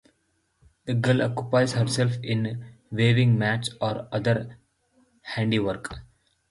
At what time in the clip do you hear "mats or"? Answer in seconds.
3.37-4.07